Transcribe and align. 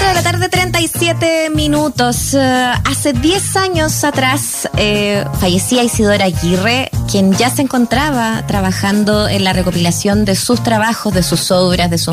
4 0.00 0.08
de 0.08 0.14
la 0.14 0.22
tarde, 0.22 0.48
37 0.48 1.50
minutos. 1.50 2.32
Eh, 2.32 2.72
hace 2.84 3.12
10 3.12 3.56
años 3.56 4.02
atrás 4.02 4.68
eh, 4.78 5.24
fallecía 5.38 5.82
Isidora 5.82 6.24
Aguirre, 6.24 6.90
quien 7.10 7.32
ya 7.34 7.50
se 7.50 7.60
encontraba 7.60 8.46
trabajando 8.46 9.28
en 9.28 9.44
la 9.44 9.52
recopilación 9.52 10.24
de 10.24 10.36
sus 10.36 10.62
trabajos, 10.62 11.12
de 11.12 11.22
sus 11.22 11.50
obras, 11.50 11.90
de 11.90 11.98
su, 11.98 12.12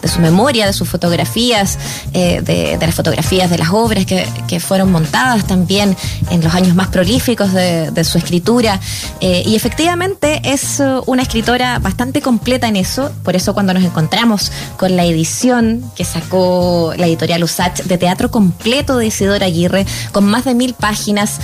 de 0.00 0.08
su 0.08 0.20
memoria, 0.20 0.66
de 0.66 0.72
sus 0.72 0.88
fotografías, 0.88 1.76
eh, 2.12 2.40
de, 2.40 2.78
las 2.80 2.94
fotografías 2.94 3.50
de 3.50 3.58
las 3.58 3.70
obras 3.70 4.06
que, 4.06 4.28
que, 4.46 4.60
fueron 4.60 4.92
montadas 4.92 5.44
también 5.46 5.96
en 6.30 6.42
los 6.42 6.54
años 6.54 6.76
más 6.76 6.88
prolíficos 6.88 7.52
de, 7.52 7.90
de 7.90 8.04
su 8.04 8.18
escritura. 8.18 8.78
y 9.20 9.56
efectivamente 9.56 10.40
es 10.44 10.80
una 11.06 11.22
escritora 11.22 11.78
bastante 11.80 12.20
completa 12.20 12.68
en 12.68 12.76
eso, 12.76 13.10
por 13.24 13.34
eso 13.34 13.54
cuando 13.54 13.74
nos 13.74 13.82
encontramos 13.82 14.52
con 14.76 14.94
la 14.96 15.04
edición 15.04 15.82
que 15.96 16.04
sacó 16.04 16.94
la 16.96 17.06
editorial 17.06 17.23
De 17.24 17.98
teatro 17.98 18.30
completo 18.30 18.98
de 18.98 19.06
Isidora 19.06 19.46
Aguirre, 19.46 19.86
con 20.12 20.24
más 20.24 20.44
de 20.44 20.54
mil 20.54 20.74
páginas, 20.74 21.40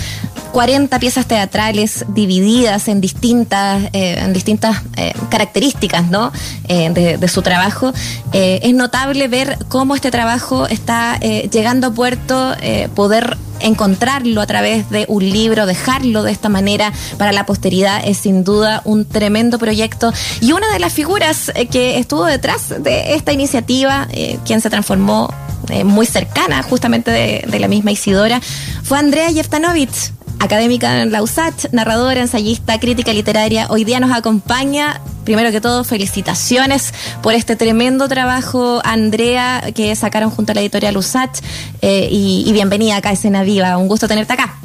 40 0.51 0.99
piezas 0.99 1.25
teatrales 1.25 2.05
divididas 2.09 2.87
en 2.87 3.01
distintas, 3.01 3.83
eh, 3.93 4.19
en 4.19 4.33
distintas 4.33 4.81
eh, 4.97 5.13
características 5.29 6.09
¿no? 6.09 6.31
Eh, 6.67 7.17
de, 7.19 7.27
su 7.27 7.41
trabajo. 7.41 7.93
es 8.33 8.73
notable 8.73 9.29
ver 9.29 9.57
cómo 9.69 9.95
este 9.95 10.11
trabajo 10.11 10.67
está 10.67 11.17
llegando 11.19 11.87
a 11.87 11.91
puerto, 11.91 12.53
poder 12.93 13.37
encontrarlo 13.61 14.41
a 14.41 14.47
través 14.47 14.89
de 14.89 15.05
un 15.07 15.29
libro, 15.29 15.65
dejarlo 15.65 16.23
de 16.23 16.31
esta 16.33 16.49
manera 16.49 16.91
para 17.17 17.31
la 17.31 17.45
posteridad 17.45 18.01
es 18.03 18.17
sin 18.17 18.43
duda 18.43 18.81
un 18.83 19.05
tremendo 19.05 19.59
proyecto. 19.59 20.11
Y 20.41 20.51
una 20.51 20.69
de 20.73 20.79
las 20.79 20.91
figuras 20.91 21.53
que 21.71 21.99
estuvo 21.99 22.25
detrás 22.25 22.83
de 22.83 23.13
esta 23.13 23.31
iniciativa, 23.31 24.09
quien 24.45 24.59
se 24.59 24.69
transformó 24.69 25.33
eh, 25.71 25.83
muy 25.83 26.05
cercana 26.05 26.61
justamente 26.63 27.11
de, 27.11 27.59
la 27.59 27.67
misma 27.67 27.91
Isidora, 27.91 28.41
fue 28.83 28.97
Andrea 28.97 29.31
Jeftanovich, 29.31 30.11
académica 30.39 31.01
en 31.01 31.11
la 31.11 31.21
USACH, 31.21 31.71
narradora, 31.71 32.19
ensayista, 32.19 32.79
crítica 32.79 33.13
literaria. 33.13 33.67
Hoy 33.69 33.83
día 33.83 33.99
nos 33.99 34.11
acompaña. 34.11 34.99
Primero 35.23 35.51
que 35.51 35.61
todo, 35.61 35.83
felicitaciones 35.83 36.93
por 37.21 37.33
este 37.33 37.55
tremendo 37.55 38.07
trabajo, 38.07 38.81
Andrea, 38.83 39.63
que 39.75 39.95
sacaron 39.95 40.31
junto 40.31 40.51
a 40.51 40.55
la 40.55 40.61
editorial 40.61 40.97
USACH. 40.97 41.39
Eh, 41.81 42.07
y, 42.09 42.51
bienvenida 42.51 42.97
acá 42.97 43.09
a 43.09 43.13
Escena 43.13 43.43
Viva. 43.43 43.77
Un 43.77 43.87
gusto 43.87 44.07
tenerte 44.07 44.33
acá. 44.33 44.55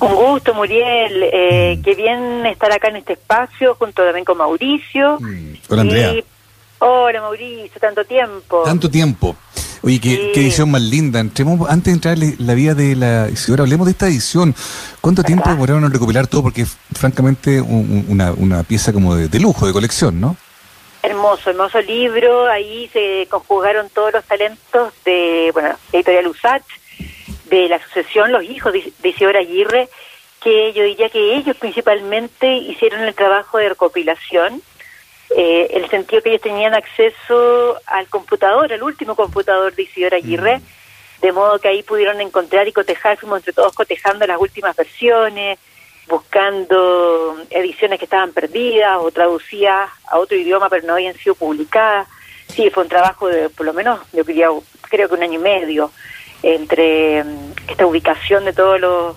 Un 0.00 0.14
gusto, 0.14 0.52
Muriel. 0.54 1.30
Eh, 1.32 1.80
qué 1.82 1.94
bien 1.94 2.44
estar 2.46 2.70
acá 2.70 2.88
en 2.88 2.96
este 2.96 3.14
espacio 3.14 3.74
junto 3.76 4.04
también 4.04 4.24
con 4.24 4.36
Mauricio. 4.36 5.18
Mm, 5.18 5.54
hola, 5.70 5.80
Andrea. 5.80 6.14
hola, 6.80 7.20
Mauricio, 7.22 7.80
tanto 7.80 8.04
tiempo. 8.04 8.62
Tanto 8.64 8.90
tiempo. 8.90 9.34
Oye, 9.84 10.00
qué, 10.00 10.32
edición 10.40 10.70
más 10.70 10.80
linda. 10.80 11.20
Entremos, 11.20 11.68
antes 11.68 11.84
de 11.84 11.92
entrar 11.92 12.16
en 12.18 12.36
la 12.38 12.54
vida 12.54 12.74
de 12.74 12.96
la 12.96 13.28
Isidora, 13.30 13.64
hablemos 13.64 13.86
de 13.86 13.92
esta 13.92 14.06
edición. 14.06 14.54
¿Cuánto 15.02 15.22
tiempo 15.22 15.50
demoraron 15.50 15.84
en 15.84 15.92
recopilar 15.92 16.26
todo? 16.26 16.42
Porque 16.42 16.64
francamente 16.64 17.60
una, 17.60 18.32
una 18.32 18.62
pieza 18.62 18.94
como 18.94 19.14
de, 19.14 19.38
lujo, 19.38 19.66
de 19.66 19.74
colección, 19.74 20.18
¿no? 20.18 20.38
Hermoso, 21.02 21.50
hermoso 21.50 21.82
libro. 21.82 22.46
Ahí 22.46 22.88
se 22.94 23.26
conjugaron 23.30 23.90
todos 23.90 24.14
los 24.14 24.24
talentos 24.24 24.94
de, 25.04 25.50
bueno, 25.52 25.76
Editorial 25.92 26.28
Usach, 26.28 26.64
de 27.50 27.68
la 27.68 27.78
sucesión, 27.84 28.32
los 28.32 28.42
hijos 28.42 28.72
de, 28.72 28.90
de 29.02 29.08
Isidora 29.10 29.40
Aguirre, 29.40 29.90
que 30.42 30.72
yo 30.72 30.82
diría 30.82 31.10
que 31.10 31.36
ellos 31.36 31.58
principalmente 31.58 32.54
hicieron 32.54 33.02
el 33.02 33.14
trabajo 33.14 33.58
de 33.58 33.68
recopilación 33.68 34.62
eh, 35.36 35.68
el 35.72 35.88
sentido 35.90 36.22
que 36.22 36.30
ellos 36.30 36.42
tenían 36.42 36.74
acceso 36.74 37.78
al 37.86 38.06
computador, 38.08 38.72
al 38.72 38.82
último 38.82 39.14
computador 39.14 39.74
de 39.74 39.82
Isidora 39.82 40.16
Aguirre, 40.16 40.58
mm. 40.58 41.20
de 41.22 41.32
modo 41.32 41.58
que 41.58 41.68
ahí 41.68 41.82
pudieron 41.82 42.20
encontrar 42.20 42.68
y 42.68 42.72
cotejar, 42.72 43.18
fuimos 43.18 43.38
entre 43.38 43.52
todos 43.52 43.74
cotejando 43.74 44.26
las 44.26 44.40
últimas 44.40 44.76
versiones, 44.76 45.58
buscando 46.08 47.36
ediciones 47.50 47.98
que 47.98 48.04
estaban 48.04 48.32
perdidas 48.32 48.98
o 49.00 49.10
traducidas 49.10 49.90
a 50.08 50.18
otro 50.18 50.36
idioma 50.36 50.68
pero 50.68 50.86
no 50.86 50.94
habían 50.94 51.14
sido 51.14 51.34
publicadas. 51.34 52.08
Sí, 52.48 52.70
fue 52.70 52.84
un 52.84 52.88
trabajo 52.88 53.28
de 53.28 53.48
por 53.48 53.66
lo 53.66 53.72
menos, 53.72 54.00
yo 54.12 54.24
creo 54.24 54.62
que 55.08 55.14
un 55.14 55.22
año 55.22 55.40
y 55.40 55.42
medio 55.42 55.90
entre 56.42 57.24
mm, 57.24 57.52
esta 57.68 57.86
ubicación 57.86 58.44
de 58.44 58.52
todos 58.52 58.80
los 58.80 59.16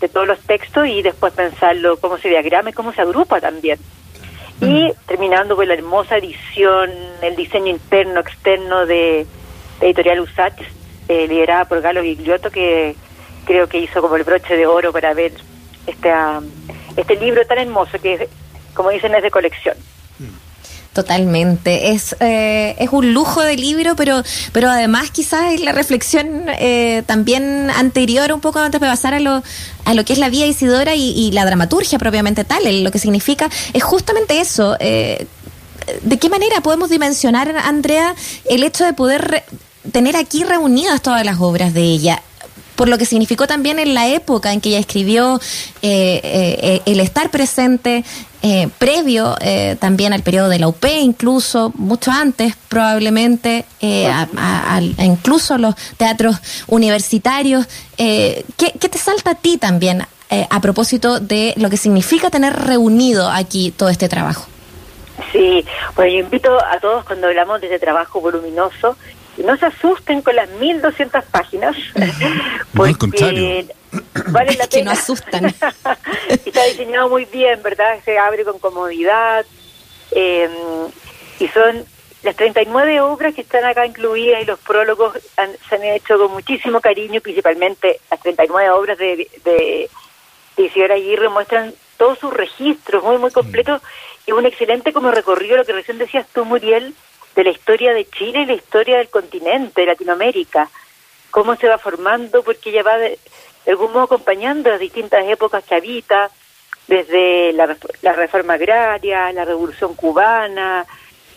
de 0.00 0.08
todos 0.08 0.26
los 0.26 0.40
textos 0.40 0.86
y 0.86 1.00
después 1.00 1.32
pensarlo 1.32 1.98
cómo 1.98 2.18
se 2.18 2.28
diagrama 2.28 2.68
y 2.68 2.72
cómo 2.74 2.92
se 2.92 3.00
agrupa 3.00 3.40
también. 3.40 3.78
Y 4.60 4.92
terminando 5.06 5.54
con 5.54 5.68
la 5.68 5.74
hermosa 5.74 6.16
edición, 6.16 6.90
el 7.22 7.36
diseño 7.36 7.68
interno, 7.68 8.20
externo 8.20 8.86
de, 8.86 9.26
Editorial 9.80 10.20
Usach, 10.20 10.58
eh, 11.08 11.26
liderada 11.28 11.66
por 11.66 11.80
Galo 11.80 12.02
Gigliotto, 12.02 12.50
que 12.50 12.96
creo 13.44 13.68
que 13.68 13.78
hizo 13.78 14.00
como 14.00 14.16
el 14.16 14.24
broche 14.24 14.56
de 14.56 14.66
oro 14.66 14.92
para 14.92 15.14
ver 15.14 15.32
este, 15.86 16.12
este 16.96 17.16
libro 17.16 17.44
tan 17.46 17.58
hermoso 17.58 17.98
que, 18.00 18.28
como 18.74 18.90
dicen, 18.90 19.14
es 19.14 19.22
de 19.22 19.30
colección. 19.30 19.76
Totalmente. 20.96 21.90
Es, 21.90 22.16
eh, 22.20 22.74
es 22.78 22.88
un 22.90 23.12
lujo 23.12 23.42
de 23.42 23.54
libro, 23.54 23.96
pero, 23.96 24.22
pero 24.52 24.70
además 24.70 25.10
quizás 25.10 25.52
es 25.52 25.60
la 25.60 25.72
reflexión 25.72 26.46
eh, 26.58 27.02
también 27.04 27.68
anterior, 27.68 28.32
un 28.32 28.40
poco 28.40 28.60
antes 28.60 28.80
de 28.80 28.86
pasar 28.86 29.12
a 29.12 29.20
lo, 29.20 29.42
a 29.84 29.92
lo 29.92 30.04
que 30.06 30.14
es 30.14 30.18
la 30.18 30.30
vida 30.30 30.46
Isidora 30.46 30.94
y, 30.94 31.30
la 31.32 31.44
dramaturgia 31.44 31.98
propiamente 31.98 32.44
tal, 32.44 32.82
lo 32.82 32.90
que 32.90 32.98
significa, 32.98 33.50
es 33.74 33.84
justamente 33.84 34.40
eso. 34.40 34.78
Eh, 34.80 35.26
¿De 36.00 36.18
qué 36.18 36.30
manera 36.30 36.62
podemos 36.62 36.88
dimensionar, 36.88 37.54
Andrea, 37.58 38.14
el 38.48 38.62
hecho 38.62 38.86
de 38.86 38.94
poder 38.94 39.44
tener 39.92 40.16
aquí 40.16 40.44
reunidas 40.44 41.02
todas 41.02 41.26
las 41.26 41.38
obras 41.40 41.74
de 41.74 41.82
ella? 41.82 42.22
por 42.76 42.88
lo 42.88 42.98
que 42.98 43.06
significó 43.06 43.46
también 43.46 43.78
en 43.78 43.94
la 43.94 44.06
época 44.08 44.52
en 44.52 44.60
que 44.60 44.68
ella 44.68 44.78
escribió 44.78 45.40
eh, 45.82 46.20
eh, 46.22 46.82
el 46.86 47.00
estar 47.00 47.30
presente, 47.30 48.04
eh, 48.42 48.68
previo 48.78 49.34
también 49.78 50.12
al 50.12 50.22
periodo 50.22 50.48
de 50.48 50.58
la 50.58 50.68
UP, 50.68 50.84
incluso 51.00 51.72
mucho 51.76 52.10
antes 52.10 52.54
probablemente, 52.68 53.64
a, 53.82 54.80
incluso 54.98 55.58
los 55.58 55.74
teatros 55.96 56.36
universitarios. 56.66 57.66
¿qué, 57.96 58.44
¿qué, 58.56 58.88
te 58.88 58.98
salta 58.98 59.32
a 59.32 59.34
ti 59.34 59.58
también 59.58 60.06
a 60.50 60.60
propósito 60.60 61.20
de 61.20 61.54
lo 61.56 61.70
que 61.70 61.76
significa 61.76 62.30
tener 62.30 62.54
reunido 62.54 63.30
aquí 63.30 63.70
todo 63.70 63.88
este 63.88 64.08
trabajo? 64.08 64.46
Sí, 65.32 65.64
bueno, 65.94 66.12
yo 66.12 66.18
invito 66.20 66.58
a 66.64 66.78
todos 66.80 67.04
cuando 67.04 67.26
hablamos 67.26 67.60
de 67.60 67.68
ese 67.68 67.78
trabajo 67.78 68.20
voluminoso 68.20 68.96
no 69.42 69.56
se 69.56 69.66
asusten 69.66 70.22
con 70.22 70.36
las 70.36 70.48
1200 70.50 71.24
páginas. 71.26 71.76
porque 72.74 73.66
vale 74.28 74.52
la 74.52 74.66
pena. 74.66 74.68
que 74.68 74.82
no 74.82 74.90
asustan. 74.90 75.46
Está 76.28 76.64
diseñado 76.64 77.08
muy 77.08 77.24
bien, 77.26 77.62
¿verdad? 77.62 77.98
Se 78.04 78.18
abre 78.18 78.44
con 78.44 78.58
comodidad. 78.58 79.44
Em, 80.12 80.50
y 81.40 81.48
son 81.48 81.84
las 82.22 82.36
39 82.36 83.00
obras 83.00 83.34
que 83.34 83.42
están 83.42 83.64
acá 83.64 83.86
incluidas 83.86 84.42
y 84.42 84.46
los 84.46 84.58
prólogos 84.60 85.14
se 85.68 85.74
han 85.74 85.84
hecho 85.84 86.18
con 86.18 86.32
muchísimo 86.32 86.80
cariño, 86.80 87.20
principalmente 87.20 88.00
las 88.10 88.20
39 88.20 88.70
obras 88.70 88.98
de, 88.98 89.28
de, 89.44 89.90
de 90.56 90.62
Isidora 90.62 90.94
Aguirre 90.94 91.28
muestran 91.28 91.74
todos 91.96 92.18
sus 92.18 92.32
registros 92.32 93.02
muy, 93.04 93.18
muy 93.18 93.30
completos 93.30 93.82
y 94.26 94.32
un 94.32 94.44
excelente 94.44 94.92
como 94.92 95.10
recorrido, 95.10 95.56
lo 95.56 95.64
que 95.64 95.72
recién 95.72 95.98
decías 95.98 96.26
tú, 96.32 96.44
Muriel, 96.44 96.94
de 97.36 97.44
la 97.44 97.50
historia 97.50 97.92
de 97.92 98.08
Chile 98.08 98.40
y 98.40 98.46
la 98.46 98.54
historia 98.54 98.96
del 98.96 99.10
continente, 99.10 99.82
de 99.82 99.86
Latinoamérica, 99.86 100.70
cómo 101.30 101.54
se 101.54 101.68
va 101.68 101.76
formando, 101.76 102.42
porque 102.42 102.70
ella 102.70 102.82
va 102.82 102.96
de, 102.96 103.18
algún 103.66 103.92
modo 103.92 104.04
acompañando 104.04 104.70
las 104.70 104.80
distintas 104.80 105.22
épocas 105.28 105.62
que 105.62 105.74
habita, 105.74 106.30
desde 106.88 107.52
la, 107.52 108.12
reforma 108.12 108.54
agraria, 108.54 109.32
la 109.32 109.44
revolución 109.44 109.94
cubana, 109.94 110.86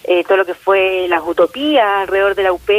eh, 0.03 0.23
todo 0.23 0.37
lo 0.37 0.45
que 0.45 0.53
fue 0.53 1.07
las 1.09 1.21
utopías 1.25 1.85
alrededor 1.85 2.35
de 2.35 2.43
la 2.43 2.53
UP, 2.53 2.69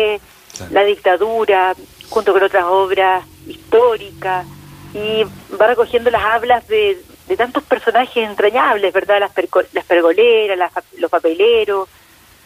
la 0.71 0.85
dictadura, 0.85 1.75
junto 2.09 2.33
con 2.33 2.43
otras 2.43 2.65
obras 2.65 3.25
históricas, 3.47 4.47
y 4.95 5.25
va 5.61 5.67
recogiendo 5.67 6.11
las 6.11 6.25
hablas 6.25 6.67
de, 6.69 7.03
de 7.29 7.37
tantos 7.37 7.65
personajes 7.65 8.29
entrañables, 8.29 8.93
¿verdad? 8.95 9.21
Las, 9.21 9.33
las 9.73 9.85
pergoleras, 9.85 10.73
los 10.97 11.11
papeleros, 11.11 11.89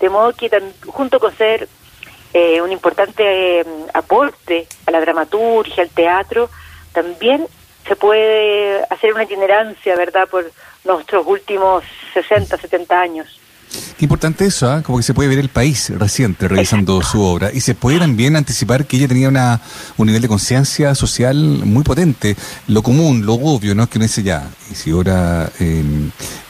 de 0.04 0.10
modo 0.10 0.34
que 0.34 0.50
junto 0.86 1.18
con 1.18 1.34
ser 1.34 1.66
eh, 2.34 2.60
un 2.60 2.70
importante 2.70 3.60
eh, 3.60 3.64
aporte 3.94 4.66
a 4.84 4.90
la 4.90 5.00
dramaturgia, 5.00 5.82
al 5.82 5.88
teatro, 5.88 6.50
también 6.92 7.46
se 7.88 7.96
puede 7.96 8.84
hacer 8.90 9.14
una 9.14 9.24
itinerancia, 9.24 9.96
¿verdad?, 9.96 10.28
por 10.28 10.52
nuestros 10.84 11.26
últimos 11.26 11.84
60, 12.12 12.54
70 12.58 13.00
años. 13.00 13.40
Qué 13.96 14.06
importante 14.06 14.44
eso, 14.44 14.70
¿ah? 14.70 14.82
como 14.82 14.98
que 14.98 15.04
se 15.04 15.14
puede 15.14 15.28
ver 15.28 15.38
el 15.38 15.50
país 15.50 15.92
reciente 15.96 16.48
revisando 16.48 17.00
su 17.02 17.22
obra 17.22 17.50
y 17.52 17.60
se 17.60 17.76
puede 17.76 18.00
también 18.00 18.34
anticipar 18.34 18.86
que 18.86 18.96
ella 18.96 19.06
tenía 19.06 19.28
una, 19.28 19.60
un 19.96 20.06
nivel 20.06 20.20
de 20.20 20.26
conciencia 20.26 20.96
social 20.96 21.36
muy 21.36 21.84
potente, 21.84 22.36
lo 22.66 22.82
común, 22.82 23.24
lo 23.24 23.34
obvio, 23.34 23.74
¿no? 23.76 23.88
Que 23.88 24.00
no 24.00 24.04
dice 24.04 24.24
ya, 24.24 24.48
Isidora 24.70 25.48
eh, 25.60 25.84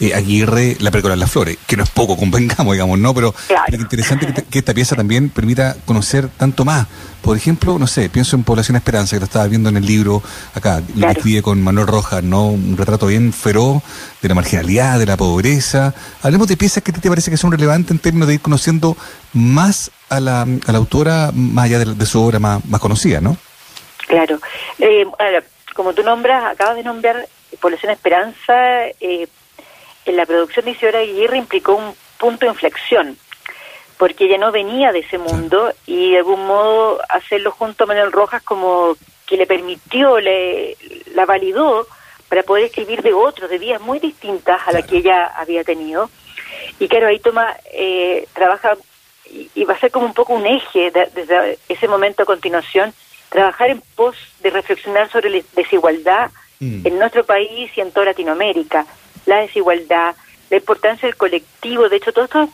eh, 0.00 0.14
Aguirre, 0.14 0.78
la 0.80 0.90
percola 0.90 1.16
las 1.16 1.30
flores, 1.30 1.58
que 1.66 1.76
no 1.76 1.84
es 1.84 1.90
poco, 1.90 2.16
convengamos, 2.24 2.72
digamos, 2.72 2.98
¿no? 2.98 3.12
Pero, 3.14 3.34
es 3.68 3.78
interesante 3.78 4.32
que, 4.48 4.58
esta 4.58 4.72
pieza 4.72 4.96
también 4.96 5.28
permita 5.28 5.76
conocer 5.84 6.28
tanto 6.28 6.64
más. 6.64 6.86
Por 7.20 7.36
ejemplo, 7.36 7.78
no 7.78 7.86
sé, 7.86 8.10
pienso 8.10 8.36
en 8.36 8.44
Población 8.44 8.76
Esperanza, 8.76 9.16
que 9.16 9.20
lo 9.20 9.24
estaba 9.24 9.46
viendo 9.46 9.70
en 9.70 9.78
el 9.78 9.86
libro 9.86 10.22
acá, 10.54 10.82
lo 10.94 11.08
escribe 11.08 11.42
con 11.42 11.62
Manuel 11.62 11.86
Rojas, 11.86 12.22
¿no? 12.22 12.48
Un 12.48 12.76
retrato 12.76 13.06
bien 13.06 13.32
feroz 13.32 13.82
de 14.20 14.28
la 14.28 14.34
marginalidad, 14.34 14.98
de 14.98 15.06
la 15.06 15.16
pobreza. 15.16 15.94
Hablemos 16.22 16.48
de 16.48 16.56
piezas 16.56 16.82
que 16.82 16.92
te 16.92 17.08
parece 17.08 17.30
que 17.30 17.33
son 17.36 17.52
relevantes 17.52 17.90
en 17.90 17.98
términos 17.98 18.28
de 18.28 18.34
ir 18.34 18.40
conociendo 18.40 18.96
más 19.32 19.90
a 20.08 20.20
la, 20.20 20.42
a 20.42 20.72
la 20.72 20.78
autora, 20.78 21.30
más 21.34 21.66
allá 21.66 21.78
de, 21.78 22.06
su 22.06 22.22
obra 22.22 22.38
más, 22.38 22.64
más 22.66 22.80
conocida, 22.80 23.20
¿no? 23.20 23.36
Claro. 24.06 24.38
Eh, 24.78 25.06
como 25.74 25.92
tú 25.92 26.02
nombras, 26.02 26.44
acabas 26.44 26.76
de 26.76 26.84
nombrar 26.84 27.26
Población 27.60 27.92
Esperanza, 27.92 28.86
eh, 29.00 29.26
en 30.04 30.16
la 30.16 30.26
producción 30.26 30.64
de 30.64 30.72
Isidora 30.72 30.98
Aguirre 31.00 31.38
implicó 31.38 31.74
un 31.74 31.94
punto 32.18 32.46
de 32.46 32.52
inflexión, 32.52 33.16
porque 33.96 34.24
ella 34.24 34.38
no 34.38 34.52
venía 34.52 34.92
de 34.92 35.00
ese 35.00 35.18
mundo 35.18 35.72
y 35.86 36.12
de 36.12 36.18
algún 36.18 36.46
modo 36.46 37.00
hacerlo 37.08 37.50
junto 37.50 37.84
a 37.84 37.86
Manuel 37.86 38.12
Rojas 38.12 38.42
como 38.42 38.96
que 39.26 39.36
le 39.36 39.46
permitió, 39.46 40.20
le, 40.20 40.76
la 41.14 41.24
validó 41.24 41.86
para 42.28 42.42
poder 42.42 42.64
escribir 42.64 43.02
de 43.02 43.14
otros, 43.14 43.48
de 43.48 43.58
vías 43.58 43.80
muy 43.80 43.98
distintas 43.98 44.60
a 44.66 44.72
la 44.72 44.82
que 44.82 44.98
ella 44.98 45.26
había 45.36 45.64
tenido. 45.64 46.10
Y 46.78 46.88
claro, 46.88 47.06
ahí 47.08 47.18
toma, 47.18 47.56
eh, 47.72 48.26
trabaja 48.32 48.76
y, 49.26 49.64
va 49.64 49.74
a 49.74 49.80
ser 49.80 49.90
como 49.90 50.06
un 50.06 50.14
poco 50.14 50.34
un 50.34 50.46
eje 50.46 50.90
desde 50.90 51.58
ese 51.68 51.88
momento 51.88 52.22
a 52.22 52.26
continuación, 52.26 52.92
trabajar 53.28 53.70
en 53.70 53.82
pos 53.96 54.16
de 54.40 54.50
reflexionar 54.50 55.10
sobre 55.10 55.30
la 55.30 55.42
desigualdad 55.56 56.30
mm. 56.60 56.86
en 56.86 56.98
nuestro 56.98 57.24
país 57.24 57.70
y 57.76 57.80
en 57.80 57.90
toda 57.90 58.06
Latinoamérica, 58.06 58.86
la 59.26 59.38
desigualdad, 59.38 60.14
la 60.50 60.56
importancia 60.56 61.08
del 61.08 61.16
colectivo, 61.16 61.88
de 61.88 61.96
hecho 61.96 62.12
todos 62.12 62.26
estos 62.26 62.48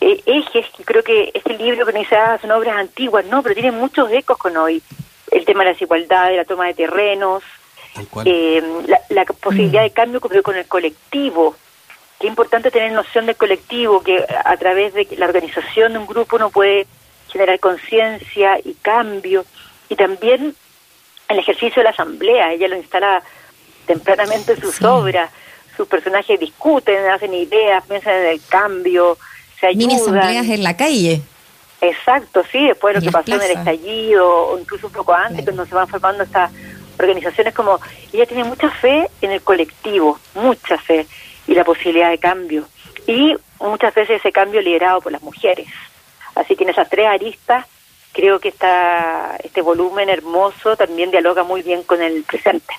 eh, 0.00 0.22
ejes 0.26 0.66
que 0.76 0.84
creo 0.84 1.02
que 1.02 1.30
este 1.34 1.56
libro 1.58 1.84
que 1.86 1.98
dice, 1.98 2.16
ah, 2.16 2.38
son 2.40 2.52
obras 2.52 2.76
antiguas, 2.76 3.24
no, 3.26 3.42
pero 3.42 3.54
tiene 3.54 3.72
muchos 3.72 4.10
ecos 4.12 4.38
con 4.38 4.56
hoy, 4.56 4.82
el 5.30 5.44
tema 5.44 5.60
de 5.60 5.66
la 5.66 5.72
desigualdad, 5.72 6.30
de 6.30 6.36
la 6.36 6.44
toma 6.44 6.66
de 6.66 6.74
terrenos, 6.74 7.42
eh, 8.24 8.62
la, 9.10 9.24
posibilidad 9.24 9.82
mm. 9.82 9.84
de 9.84 9.90
cambio 9.90 10.20
con 10.20 10.56
el 10.56 10.66
colectivo, 10.66 11.56
Qué 12.20 12.26
importante 12.26 12.70
tener 12.70 12.92
noción 12.92 13.26
del 13.26 13.36
colectivo, 13.36 14.02
que 14.02 14.24
a 14.44 14.56
través 14.56 14.94
de 14.94 15.06
la 15.16 15.26
organización 15.26 15.92
de 15.92 15.98
un 15.98 16.06
grupo 16.06 16.36
uno 16.36 16.50
puede 16.50 16.86
generar 17.30 17.58
conciencia 17.58 18.58
y 18.64 18.74
cambio. 18.74 19.44
Y 19.88 19.96
también 19.96 20.54
el 21.28 21.38
ejercicio 21.38 21.80
de 21.80 21.84
la 21.84 21.90
asamblea, 21.90 22.52
ella 22.52 22.68
lo 22.68 22.76
instala 22.76 23.22
tempranamente 23.86 24.52
en 24.52 24.60
sus 24.60 24.80
obras. 24.82 25.30
Sus 25.76 25.88
personajes 25.88 26.38
discuten, 26.38 27.10
hacen 27.10 27.34
ideas, 27.34 27.84
piensan 27.86 28.14
en 28.14 28.26
el 28.26 28.40
cambio, 28.48 29.18
se 29.58 29.66
ayudan. 29.66 29.88
Mini 29.88 30.00
asambleas 30.00 30.46
en 30.46 30.62
la 30.62 30.76
calle. 30.76 31.20
Exacto, 31.80 32.44
sí, 32.50 32.68
después 32.68 32.94
de 32.94 33.00
lo 33.00 33.06
que 33.06 33.12
pasó 33.12 33.34
en 33.34 33.42
el 33.42 33.58
estallido, 33.58 34.26
o 34.26 34.58
incluso 34.58 34.86
un 34.86 34.92
poco 34.92 35.12
antes, 35.12 35.44
cuando 35.44 35.66
se 35.66 35.74
van 35.74 35.88
formando 35.88 36.22
estas 36.22 36.50
organizaciones 36.98 37.52
como... 37.52 37.80
Ella 38.12 38.26
tiene 38.26 38.44
mucha 38.44 38.70
fe 38.70 39.10
en 39.20 39.32
el 39.32 39.42
colectivo, 39.42 40.20
mucha 40.34 40.78
fe 40.78 41.04
y 41.46 41.54
la 41.54 41.64
posibilidad 41.64 42.10
de 42.10 42.18
cambio. 42.18 42.66
Y 43.06 43.34
muchas 43.60 43.94
veces 43.94 44.20
ese 44.20 44.32
cambio 44.32 44.60
liderado 44.60 45.00
por 45.00 45.12
las 45.12 45.22
mujeres. 45.22 45.68
Así 46.34 46.56
que 46.56 46.64
en 46.64 46.70
esas 46.70 46.88
tres 46.88 47.06
aristas 47.06 47.66
creo 48.12 48.38
que 48.38 48.48
esta, 48.48 49.36
este 49.42 49.60
volumen 49.60 50.08
hermoso 50.08 50.76
también 50.76 51.10
dialoga 51.10 51.42
muy 51.42 51.62
bien 51.62 51.82
con 51.82 52.02
el 52.02 52.22
presente. 52.24 52.74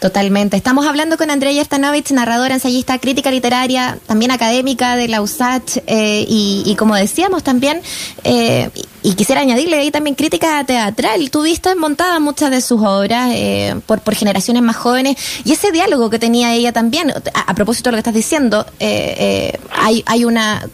Totalmente. 0.00 0.56
Estamos 0.56 0.86
hablando 0.86 1.16
con 1.16 1.30
Andrea 1.30 1.52
Yertanovich, 1.52 2.10
narradora, 2.10 2.54
ensayista, 2.54 2.98
crítica 2.98 3.30
literaria, 3.30 3.98
también 4.06 4.30
académica 4.30 4.96
de 4.96 5.08
la 5.08 5.22
USACH 5.22 5.78
eh, 5.86 6.24
y, 6.28 6.74
como 6.78 6.94
decíamos 6.94 7.42
también, 7.42 7.80
eh, 8.24 8.70
y 9.02 9.14
quisiera 9.14 9.40
añadirle 9.40 9.76
ahí 9.76 9.90
también 9.90 10.14
crítica 10.14 10.62
teatral. 10.64 11.30
Tuviste 11.30 11.74
montada 11.74 12.20
muchas 12.20 12.50
de 12.50 12.60
sus 12.60 12.82
obras 12.82 13.30
eh, 13.32 13.74
por, 13.86 14.00
por 14.00 14.14
generaciones 14.14 14.62
más 14.62 14.76
jóvenes 14.76 15.16
y 15.44 15.52
ese 15.52 15.72
diálogo 15.72 16.10
que 16.10 16.18
tenía 16.18 16.52
ella 16.54 16.72
también, 16.72 17.12
a, 17.34 17.54
propósito 17.54 17.88
de 17.88 17.92
lo 17.92 17.96
que 17.96 18.00
estás 18.00 18.14
diciendo, 18.14 18.66
hay, 18.78 20.02
hay 20.06 20.24
una 20.24 20.68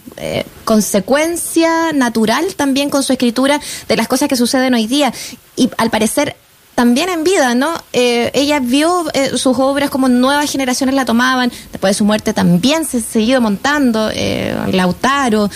consecuencia 0.64 1.92
natural 1.92 2.54
también 2.54 2.90
con 2.90 3.02
su 3.02 3.12
escritura 3.12 3.60
de 3.88 3.96
las 3.96 4.08
cosas 4.08 4.28
que 4.28 4.36
suceden 4.36 4.74
hoy 4.74 4.86
día 4.86 5.12
y 5.56 5.70
al 5.78 5.90
parecer 5.90 6.36
también 6.80 7.10
en 7.10 7.24
vida, 7.24 7.54
¿no? 7.54 7.74
Eh, 7.92 8.30
ella 8.32 8.58
vio 8.58 9.04
eh, 9.12 9.36
sus 9.36 9.58
obras 9.58 9.90
como 9.90 10.08
nuevas 10.08 10.50
generaciones 10.50 10.94
la 10.94 11.04
tomaban, 11.04 11.50
después 11.72 11.90
de 11.90 11.94
su 11.94 12.06
muerte 12.06 12.32
también 12.32 12.86
se 12.86 12.96
ha 12.96 13.00
seguido 13.00 13.42
montando, 13.42 14.08
eh, 14.14 14.56
Lautaro, 14.72 15.50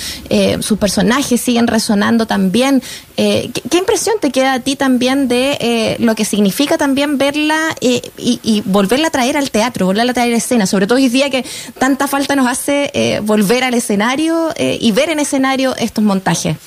sus 0.61 0.79
personajes 0.79 1.41
siguen 1.41 1.67
resonando 1.67 2.27
también. 2.27 2.83
¿qué, 3.17 3.79
impresión 3.79 4.17
te 4.21 4.31
queda 4.33 4.53
a 4.53 4.61
ti 4.61 4.77
también 4.77 5.27
de 5.27 5.97
lo 5.99 6.15
que 6.15 6.27
significa 6.27 6.77
también 6.77 7.17
verla 7.17 7.75
y, 7.81 8.03
y, 8.19 8.63
volverla 8.67 9.09
a 9.09 9.11
traer 9.11 9.39
al 9.39 9.51
teatro, 9.51 9.87
volverla 9.87 10.11
a 10.11 10.15
traer 10.15 10.35
a 10.35 10.37
escena, 10.37 10.67
sobre 10.67 10.87
todo 10.87 10.97
hoy 10.97 11.09
día 11.09 11.31
que 11.31 11.43
tanta 11.79 12.07
falta 12.07 12.37
nos 12.37 12.49
hace 12.49 13.21
volver 13.23 13.65
al 13.65 13.73
escenario 13.73 14.53
y 14.59 14.93
ver 14.93 15.09
en 15.09 15.21
escenario 15.21 15.75
estos 15.77 16.05
montajes? 16.05 16.59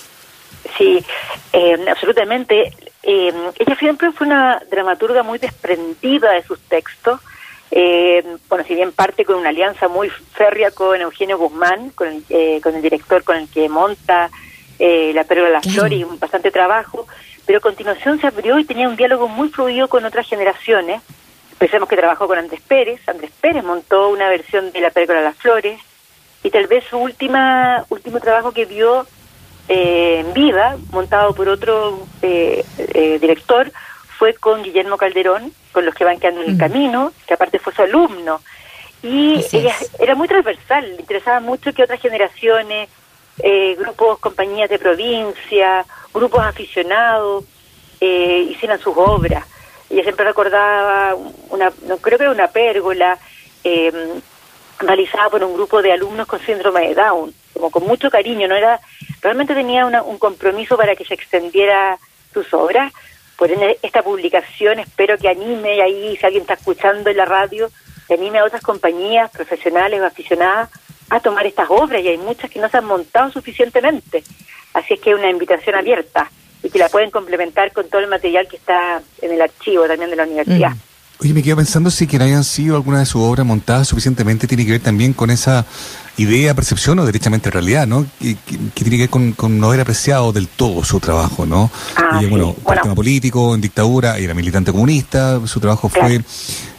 Sí, 0.79 1.05
absolutamente 1.87 2.73
eh, 3.09 3.33
ella 3.57 3.75
siempre 3.77 4.11
fue 4.11 4.27
una 4.27 4.61
dramaturga 4.69 5.23
muy 5.23 5.39
desprendida 5.39 6.31
de 6.33 6.43
sus 6.43 6.59
textos. 6.59 7.21
Eh, 7.71 8.21
bueno, 8.49 8.65
si 8.65 8.75
bien 8.75 8.91
parte 8.91 9.23
con 9.23 9.37
una 9.37 9.47
alianza 9.47 9.87
muy 9.87 10.09
férrea 10.09 10.71
con 10.71 10.99
Eugenio 10.99 11.37
Guzmán, 11.37 11.91
con 11.91 12.09
el, 12.09 12.23
eh, 12.27 12.59
con 12.61 12.75
el 12.75 12.81
director 12.81 13.23
con 13.23 13.37
el 13.37 13.49
que 13.49 13.69
monta 13.69 14.29
eh, 14.77 15.13
La 15.13 15.23
Perla 15.23 15.45
de 15.45 15.51
la 15.51 15.61
Flor 15.61 15.93
y 15.93 16.03
un 16.03 16.19
bastante 16.19 16.51
trabajo, 16.51 17.07
pero 17.45 17.59
a 17.59 17.61
continuación 17.61 18.19
se 18.19 18.27
abrió 18.27 18.59
y 18.59 18.65
tenía 18.65 18.89
un 18.89 18.97
diálogo 18.97 19.29
muy 19.29 19.47
fluido 19.47 19.87
con 19.87 20.03
otras 20.03 20.27
generaciones. 20.27 21.01
Pensemos 21.57 21.87
que 21.87 21.95
trabajó 21.95 22.27
con 22.27 22.37
Andrés 22.37 22.61
Pérez, 22.67 22.99
Andrés 23.07 23.31
Pérez 23.39 23.63
montó 23.63 24.09
una 24.09 24.27
versión 24.27 24.73
de 24.73 24.81
La 24.81 24.89
Perla 24.89 25.15
de 25.15 25.23
las 25.23 25.37
Flores 25.37 25.79
y 26.43 26.49
tal 26.49 26.67
vez 26.67 26.83
su 26.89 26.97
última 26.97 27.85
último 27.87 28.19
trabajo 28.19 28.51
que 28.51 28.65
vio 28.65 29.07
eh, 29.69 30.23
en 30.25 30.33
vida, 30.33 30.77
montado 30.91 31.33
por 31.33 31.49
otro 31.49 31.99
eh, 32.21 32.63
eh, 32.77 33.17
director, 33.19 33.71
fue 34.17 34.33
con 34.33 34.63
Guillermo 34.63 34.97
Calderón, 34.97 35.51
con 35.73 35.85
los 35.85 35.93
que 35.93 36.05
van 36.05 36.19
quedando 36.19 36.41
en 36.41 36.49
el 36.49 36.55
mm. 36.55 36.59
camino, 36.59 37.11
que 37.27 37.33
aparte 37.33 37.59
fue 37.59 37.73
su 37.73 37.81
alumno. 37.81 38.39
Y 39.03 39.43
ella 39.51 39.75
era 39.99 40.15
muy 40.15 40.27
transversal, 40.27 40.89
le 40.89 41.01
interesaba 41.01 41.39
mucho 41.39 41.73
que 41.73 41.83
otras 41.83 42.01
generaciones, 42.01 42.89
grupos, 43.77 44.17
compañías 44.17 44.69
de 44.69 44.79
provincia, 44.79 45.85
grupos 46.11 46.43
aficionados, 46.43 47.45
hicieran 47.99 48.79
sus 48.79 48.97
obras. 48.97 49.45
Ella 49.89 50.01
siempre 50.01 50.25
recordaba, 50.25 51.13
una, 51.49 51.71
no 51.87 51.97
creo 51.97 52.17
que 52.17 52.23
era 52.23 52.33
una 52.33 52.47
pérgola, 52.47 53.19
realizada 54.79 55.29
por 55.29 55.43
un 55.43 55.53
grupo 55.53 55.81
de 55.83 55.91
alumnos 55.91 56.25
con 56.25 56.39
síndrome 56.39 56.87
de 56.87 56.95
Down, 56.95 57.33
como 57.57 57.71
con 57.71 57.83
mucho 57.83 58.09
cariño, 58.09 58.47
no 58.47 58.55
era 58.55 58.79
realmente 59.21 59.53
tenía 59.53 59.85
un 59.85 60.17
compromiso 60.17 60.77
para 60.77 60.95
que 60.95 61.05
se 61.05 61.13
extendiera 61.13 61.97
sus 62.33 62.53
obras. 62.53 62.93
Por 63.35 63.51
esta 63.51 64.01
publicación 64.01 64.79
espero 64.79 65.17
que 65.17 65.29
anime 65.29 65.81
ahí, 65.81 66.17
si 66.17 66.25
alguien 66.25 66.41
está 66.41 66.55
escuchando 66.55 67.09
en 67.09 67.17
la 67.17 67.25
radio, 67.25 67.69
que 68.07 68.15
anime 68.15 68.39
a 68.39 68.45
otras 68.45 68.61
compañías 68.61 69.29
profesionales 69.31 70.01
o 70.01 70.05
aficionadas 70.05 70.69
a 71.09 71.19
tomar 71.19 71.45
estas 71.45 71.69
obras 71.69 72.01
y 72.03 72.07
hay 72.07 72.17
muchas 72.17 72.49
que 72.49 72.59
no 72.59 72.69
se 72.69 72.77
han 72.77 72.85
montado 72.85 73.31
suficientemente. 73.31 74.23
Así 74.73 74.95
es 74.95 74.99
que 74.99 75.11
es 75.11 75.17
una 75.17 75.29
invitación 75.29 75.75
abierta 75.75 76.29
y 76.63 76.69
que 76.69 76.79
la 76.79 76.89
pueden 76.89 77.11
complementar 77.11 77.71
con 77.71 77.87
todo 77.89 78.01
el 78.01 78.07
material 78.07 78.47
que 78.47 78.57
está 78.57 79.01
en 79.21 79.31
el 79.31 79.41
archivo 79.41 79.87
también 79.87 80.09
de 80.09 80.15
la 80.15 80.23
universidad. 80.23 80.71
Mm. 80.71 80.87
Oye, 81.19 81.33
me 81.33 81.41
quedo 81.41 81.55
pensando 81.55 81.89
si 81.89 82.05
que 82.05 82.19
no 82.19 82.25
hayan 82.25 82.43
sido 82.43 82.75
alguna 82.75 82.99
de 82.99 83.05
sus 83.07 83.21
obras 83.21 83.45
montadas 83.45 83.87
suficientemente 83.87 84.45
tiene 84.47 84.65
que 84.65 84.71
ver 84.71 84.81
también 84.81 85.13
con 85.13 85.31
esa 85.31 85.65
idea, 86.17 86.53
percepción 86.53 86.99
o 86.99 87.05
derechamente 87.05 87.49
realidad, 87.49 87.87
¿no? 87.87 88.05
Que, 88.19 88.35
tiene 88.73 88.91
que 88.91 89.07
ver 89.07 89.09
con, 89.09 89.59
no 89.59 89.67
haber 89.67 89.81
apreciado 89.81 90.31
del 90.33 90.47
todo 90.47 90.83
su 90.83 90.99
trabajo, 90.99 91.45
¿no? 91.45 91.69
Ah, 91.95 92.21
bueno, 92.29 92.55
bueno. 92.63 92.81
tema 92.81 92.95
político, 92.95 93.55
en 93.55 93.61
dictadura, 93.61 94.17
era 94.17 94.33
militante 94.33 94.71
comunista, 94.71 95.39
su 95.45 95.59
trabajo 95.59 95.89
fue 95.89 96.21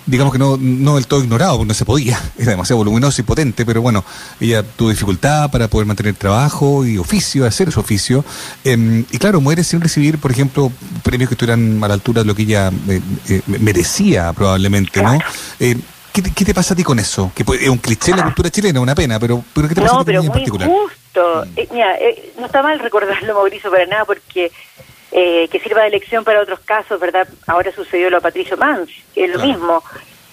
digamos 0.08 0.32
que 0.32 0.38
no, 0.38 0.56
no 0.56 0.96
del 0.96 1.06
todo 1.06 1.22
ignorado, 1.22 1.58
porque 1.58 1.68
no 1.68 1.74
se 1.74 1.84
podía, 1.84 2.18
era 2.38 2.52
demasiado 2.52 2.78
voluminoso 2.78 3.20
y 3.20 3.24
potente, 3.24 3.64
pero 3.64 3.82
bueno, 3.82 4.04
ella 4.40 4.62
tuvo 4.62 4.90
dificultad 4.90 5.50
para 5.50 5.68
poder 5.68 5.86
mantener 5.86 6.14
trabajo 6.14 6.84
y 6.84 6.98
oficio, 6.98 7.46
hacer 7.46 7.70
su 7.70 7.80
oficio, 7.80 8.24
em, 8.64 9.04
y 9.10 9.18
claro, 9.18 9.40
muere 9.40 9.62
sin 9.62 9.80
recibir, 9.80 10.18
por 10.18 10.30
ejemplo, 10.30 10.72
premios 11.02 11.28
que 11.28 11.34
estuvieran 11.34 11.82
a 11.84 11.88
la 11.88 11.94
altura 11.94 12.22
de 12.22 12.26
lo 12.26 12.34
que 12.34 12.42
ella 12.42 12.72
eh, 12.88 13.00
eh, 13.28 13.42
merecía 13.46 14.32
probablemente, 14.32 15.02
¿no? 15.02 15.18
Eh, 15.60 15.76
¿qué, 16.22 16.44
te 16.44 16.54
pasa 16.54 16.74
a 16.74 16.76
ti 16.76 16.84
con 16.84 16.98
eso? 16.98 17.32
Que 17.34 17.42
es 17.42 17.68
un 17.68 17.78
cliché 17.78 18.12
en 18.12 18.18
la 18.18 18.24
cultura 18.24 18.50
chilena, 18.50 18.80
una 18.80 18.94
pena, 18.94 19.18
pero, 19.18 19.42
pero 19.54 19.68
¿qué 19.68 19.74
te 19.74 19.80
pasa 19.80 19.94
no, 19.94 20.00
a 20.00 20.04
ti 20.04 20.06
pero 20.06 20.20
en 20.20 20.26
muy 20.26 20.32
particular? 20.32 20.68
justo. 20.68 21.44
Eh, 21.56 21.68
mira, 21.72 21.96
eh, 21.98 22.32
no 22.38 22.46
está 22.46 22.62
mal 22.62 22.78
recordarlo, 22.78 23.34
Mauricio, 23.38 23.70
para 23.70 23.86
nada, 23.86 24.04
porque 24.04 24.50
eh, 25.10 25.48
que 25.48 25.60
sirva 25.60 25.84
de 25.84 25.90
lección 25.90 26.22
para 26.22 26.42
otros 26.42 26.60
casos, 26.60 27.00
¿verdad? 27.00 27.26
Ahora 27.46 27.72
sucedió 27.72 28.10
lo 28.10 28.18
a 28.18 28.20
Patricio 28.20 28.56
Mans, 28.58 28.90
que 29.14 29.24
es 29.24 29.34
lo 29.34 29.42
mismo. 29.44 29.82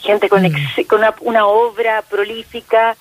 Gente 0.01 0.27
con, 0.27 0.43
mm. 0.43 0.83
con 0.87 1.01
una, 1.21 1.45
obra 1.45 2.01
prolífica, 2.01 2.97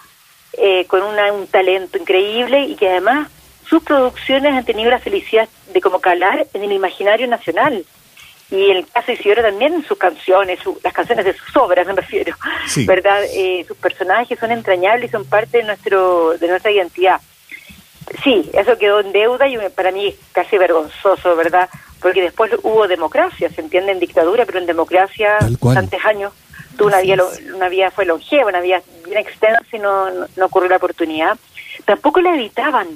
eh, 0.53 0.85
con 0.87 1.03
una, 1.03 1.33
un 1.33 1.47
talento 1.49 1.99
increíble 1.99 2.61
y 2.67 2.77
que 2.77 2.89
además 2.89 3.29
sus 3.69 3.83
producciones 3.83 4.55
han 4.55 4.65
tenido 4.65 4.91
la 4.91 5.01
felicidad 5.01 5.49
de 5.73 5.81
como 5.81 6.01
calar 6.01 6.47
en 6.55 6.63
el 6.63 6.73
imaginario 6.73 7.27
nacional. 7.27 7.85
Y 8.51 8.71
en 8.71 8.77
el 8.79 8.87
caso 8.87 9.07
de 9.09 9.15
Isidoro 9.15 9.43
también 9.43 9.85
sus 9.87 9.99
canciones, 9.99 10.61
las 10.83 10.93
canciones 10.93 11.25
de 11.25 11.33
sus 11.33 11.57
obras, 11.57 11.87
me 11.87 11.95
refiero, 11.95 12.37
¿verdad? 12.87 13.25
Eh, 13.33 13.65
sus 13.67 13.77
personajes 13.77 14.39
son 14.39 14.53
entrañables 14.53 15.09
y 15.09 15.13
son 15.13 15.25
parte 15.25 15.59
de, 15.59 15.65
nuestro, 15.65 16.37
de 16.39 16.49
nuestra 16.49 16.71
identidad. 16.71 17.21
Sí, 18.23 18.51
eso 18.53 18.77
quedó 18.77 19.01
en 19.01 19.13
deuda 19.13 19.49
y 19.49 19.57
para 19.71 19.91
mí 19.91 20.09
es 20.09 20.17
casi 20.33 20.59
vergonzoso, 20.59 21.35
¿verdad? 21.37 21.69
Porque 22.01 22.21
después 22.21 22.53
hubo 22.63 22.87
democracia, 22.87 23.49
se 23.49 23.63
entiende 23.63 23.93
en 23.93 24.01
dictadura, 24.01 24.45
pero 24.45 24.59
en 24.59 24.67
democracia, 24.67 25.39
tantos 25.39 26.05
años, 26.05 26.33
tuvo 26.77 26.89
una 26.89 27.01
vía, 27.01 27.17
una 27.55 27.69
vía 27.69 27.91
fue 27.91 28.05
longeva, 28.05 28.49
una 28.49 28.61
vía 28.61 28.83
bien 29.07 29.19
extensa 29.19 29.65
y 29.73 29.79
no, 29.79 30.11
no, 30.11 30.47
ocurrió 30.47 30.69
la 30.69 30.77
oportunidad. 30.77 31.39
Tampoco 31.87 32.21
la 32.21 32.35
editaban, 32.35 32.89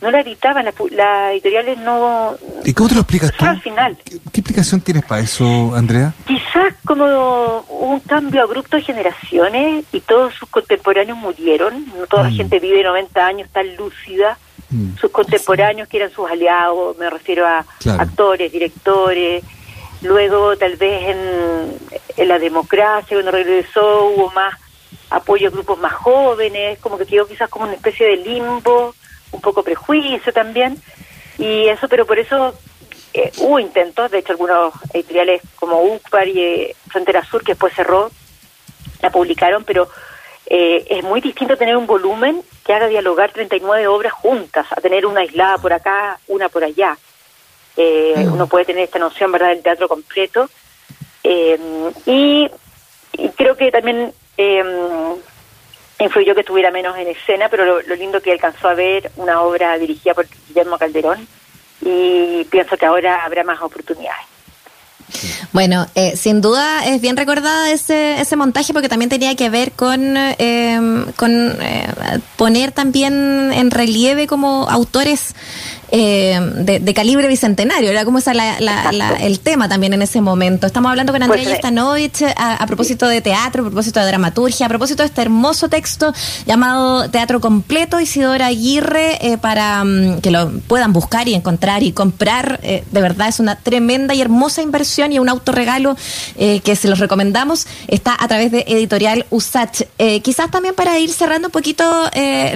no 0.00 0.10
la 0.10 0.20
editaban, 0.20 0.64
las 0.64 0.74
la 0.90 1.32
editoriales 1.32 1.78
no... 1.78 2.36
¿Y 2.64 2.74
cómo 2.74 2.88
te 2.88 2.94
lo 2.94 3.00
explicas 3.00 3.32
tú? 3.32 3.44
Al 3.44 3.60
final. 3.60 3.96
¿Qué, 4.04 4.40
explicación 4.40 4.80
tienes 4.80 5.04
para 5.04 5.22
eso, 5.22 5.74
Andrea? 5.74 6.12
Quizás 6.26 6.74
como 6.84 7.60
un 7.60 8.00
cambio 8.00 8.42
abrupto 8.42 8.76
de 8.76 8.82
generaciones 8.82 9.84
y 9.92 10.00
todos 10.00 10.34
sus 10.34 10.48
contemporáneos 10.50 11.16
murieron, 11.16 11.86
no 11.98 12.06
toda 12.06 12.24
la 12.24 12.30
mm. 12.30 12.36
gente 12.36 12.58
vive 12.60 12.82
90 12.82 13.26
años 13.26 13.48
tan 13.50 13.74
lúcida, 13.76 14.38
mm. 14.70 14.96
sus 15.00 15.10
contemporáneos 15.10 15.88
que 15.88 15.96
eran 15.96 16.10
sus 16.10 16.30
aliados, 16.30 16.96
me 16.98 17.08
refiero 17.08 17.46
a 17.46 17.64
actores, 17.98 18.52
directores, 18.52 19.42
luego 20.02 20.56
tal 20.56 20.76
vez 20.76 21.16
en, 21.16 21.78
en 22.18 22.28
la 22.28 22.38
democracia, 22.38 23.16
cuando 23.16 23.30
regresó 23.30 24.06
hubo 24.08 24.30
más 24.32 24.54
apoyo 25.08 25.48
a 25.48 25.50
grupos 25.50 25.78
más 25.78 25.92
jóvenes, 25.94 26.78
como 26.80 26.98
que 26.98 27.06
quedó 27.06 27.26
quizás 27.26 27.48
como 27.48 27.64
una 27.64 27.74
especie 27.74 28.06
de 28.06 28.16
limbo, 28.16 28.94
un 29.36 29.40
poco 29.40 29.62
prejuicio 29.62 30.32
también, 30.32 30.80
y 31.38 31.68
eso, 31.68 31.88
pero 31.88 32.06
por 32.06 32.18
eso 32.18 32.54
eh, 33.12 33.32
hubo 33.38 33.58
intentos, 33.58 34.10
de 34.10 34.18
hecho 34.18 34.32
algunos 34.32 34.74
editoriales 34.92 35.40
como 35.56 35.82
UCPAR 35.82 36.28
y 36.28 36.40
eh, 36.40 36.76
Frontera 36.88 37.24
Sur, 37.24 37.42
que 37.42 37.52
después 37.52 37.72
cerró, 37.74 38.10
la 39.00 39.10
publicaron, 39.10 39.64
pero 39.64 39.88
eh, 40.46 40.86
es 40.90 41.02
muy 41.02 41.20
distinto 41.20 41.56
tener 41.56 41.76
un 41.76 41.86
volumen 41.86 42.42
que 42.64 42.74
haga 42.74 42.88
dialogar 42.88 43.32
39 43.32 43.86
obras 43.86 44.12
juntas, 44.12 44.66
a 44.70 44.82
tener 44.82 45.06
una 45.06 45.20
aislada 45.20 45.58
por 45.58 45.72
acá, 45.72 46.18
una 46.28 46.48
por 46.48 46.64
allá. 46.64 46.98
Mm. 47.76 48.32
Uno 48.32 48.46
puede 48.46 48.64
tener 48.64 48.84
esta 48.84 48.98
noción, 48.98 49.32
¿verdad?, 49.32 49.48
del 49.48 49.62
teatro 49.62 49.88
completo. 49.88 50.50
y, 51.22 52.50
creo 53.34 53.56
que 53.56 53.70
también 53.70 54.12
influyó 55.98 56.34
que 56.34 56.40
estuviera 56.40 56.70
menos 56.70 56.96
en 56.98 57.08
escena, 57.08 57.48
pero 57.48 57.82
lo, 57.82 57.94
lindo 57.94 58.20
que 58.20 58.32
alcanzó 58.32 58.68
a 58.68 58.74
ver 58.74 59.10
una 59.16 59.42
obra 59.42 59.78
dirigida 59.78 60.14
por 60.14 60.26
Guillermo 60.48 60.78
Calderón 60.78 61.26
y 61.80 62.44
pienso 62.44 62.76
que 62.76 62.86
ahora 62.86 63.24
habrá 63.24 63.44
más 63.44 63.60
oportunidades. 63.62 64.26
Bueno, 65.52 65.86
eh, 65.94 66.16
sin 66.16 66.40
duda 66.40 66.84
es 66.84 67.00
bien 67.00 67.16
recordada 67.16 67.70
ese, 67.70 68.20
ese 68.20 68.36
montaje 68.36 68.72
porque 68.72 68.88
también 68.88 69.08
tenía 69.08 69.34
que 69.36 69.48
ver 69.48 69.72
con, 69.72 70.16
eh, 70.16 71.06
con 71.16 71.56
eh, 71.60 71.86
poner 72.36 72.72
también 72.72 73.52
en 73.52 73.70
relieve 73.70 74.26
como 74.26 74.68
autores 74.68 75.34
eh, 75.90 76.40
de, 76.58 76.94
calibre 76.94 77.28
bicentenario, 77.28 77.90
era 77.90 78.04
como 78.04 78.18
esa 78.18 78.32
el 79.20 79.40
tema 79.40 79.68
también 79.68 79.92
en 79.92 80.02
ese 80.02 80.20
momento. 80.20 80.66
Estamos 80.66 80.90
hablando 80.90 81.12
con 81.12 81.22
Andrea 81.22 81.60
pues, 81.60 82.24
a, 82.36 82.66
propósito 82.66 83.06
de 83.06 83.20
teatro, 83.20 83.62
a 83.62 83.66
propósito 83.66 84.00
de 84.00 84.06
dramaturgia, 84.06 84.66
a 84.66 84.68
propósito 84.68 85.02
de 85.02 85.08
este 85.08 85.22
hermoso 85.22 85.68
texto 85.68 86.12
llamado 86.46 87.10
Teatro 87.10 87.40
Completo, 87.40 88.00
Isidora 88.00 88.46
Aguirre, 88.46 89.18
eh, 89.20 89.38
para 89.38 89.84
mm, 89.84 90.20
que 90.20 90.30
lo 90.30 90.50
puedan 90.60 90.92
buscar 90.92 91.28
y 91.28 91.34
encontrar 91.34 91.82
y 91.82 91.92
comprar. 91.92 92.60
de 92.60 93.00
verdad 93.00 93.28
es 93.28 93.40
una 93.40 93.56
tremenda 93.56 94.14
y 94.14 94.20
hermosa 94.20 94.62
inversión 94.62 95.12
y 95.12 95.18
un 95.18 95.28
autorregalo 95.28 95.96
que 96.36 96.76
se 96.76 96.88
los 96.88 96.98
recomendamos. 96.98 97.66
Está 97.88 98.16
a 98.18 98.28
través 98.28 98.50
de 98.50 98.64
Editorial 98.66 99.26
Usach. 99.30 99.82
quizás 100.22 100.50
también 100.50 100.74
para 100.74 100.98
ir 100.98 101.12
cerrando 101.12 101.48
un 101.48 101.52
poquito 101.52 101.84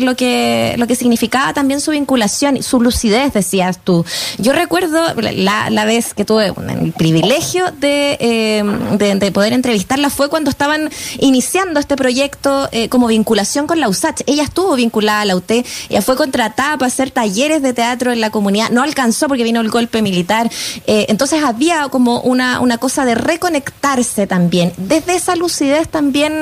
lo, 0.01 0.17
que, 0.17 0.75
lo 0.79 0.87
que 0.87 0.95
significaba 0.95 1.53
también 1.53 1.81
su 1.81 1.93
vinculación, 1.93 2.57
y 2.57 2.63
su 2.63 2.81
lucidez 2.81 3.20
decías 3.29 3.79
tú. 3.83 4.05
Yo 4.39 4.53
recuerdo 4.53 5.01
la, 5.15 5.85
vez 5.85 6.15
que 6.15 6.25
tuve 6.25 6.53
el 6.69 6.93
privilegio 6.93 7.65
eh, 7.83 8.63
de, 8.99 9.33
poder 9.33 9.53
entrevistarla 9.53 10.11
fue 10.11 10.29
cuando 10.29 10.51
estaban 10.51 10.91
iniciando 11.19 11.81
este 11.81 11.97
proyecto 11.97 12.69
eh, 12.73 12.89
como 12.89 13.07
vinculación 13.07 13.67
con 13.67 13.81
la 13.81 13.89
USACH. 13.89 14.23
Ella 14.27 14.43
estuvo 14.43 14.75
vinculada 14.77 15.23
a 15.23 15.25
la 15.25 15.37
UT, 15.37 15.51
ella 15.51 16.03
fue 16.03 16.17
contratada 16.17 16.79
para 16.79 16.89
hacer 16.89 17.11
talleres 17.11 17.63
de 17.63 17.73
teatro 17.73 18.13
en 18.13 18.21
la 18.21 18.31
comunidad, 18.31 18.71
no 18.71 18.83
alcanzó 18.83 19.29
porque 19.29 19.45
vino 19.45 19.61
el 19.61 19.71
golpe 19.71 20.03
militar. 20.03 20.51
Eh, 20.87 21.07
entonces 21.09 21.43
había 21.43 21.89
como 21.89 22.21
una, 22.21 22.61
una 22.61 22.79
cosa 22.79 23.05
de 23.05 23.15
reconectarse 23.15 24.27
también. 24.27 24.73
Desde 24.77 25.15
esa 25.15 25.37
lucidez 25.37 25.89
también 25.89 26.33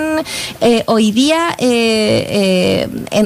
hoy 0.87 1.13
día 1.13 1.57